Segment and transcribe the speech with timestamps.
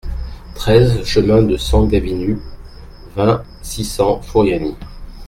[0.55, 2.39] treize chemin de San Gavinu,
[3.15, 4.75] vingt, six cents, Furiani